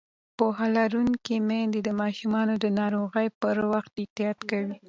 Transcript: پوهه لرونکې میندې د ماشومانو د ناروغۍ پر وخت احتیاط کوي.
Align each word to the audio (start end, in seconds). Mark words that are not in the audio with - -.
پوهه 0.37 0.67
لرونکې 0.77 1.35
میندې 1.49 1.79
د 1.83 1.89
ماشومانو 2.01 2.53
د 2.63 2.65
ناروغۍ 2.79 3.27
پر 3.41 3.55
وخت 3.71 3.91
احتیاط 4.01 4.39
کوي. 4.49 4.75